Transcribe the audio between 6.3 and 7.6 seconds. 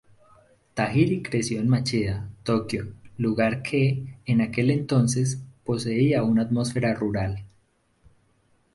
atmósfera rural.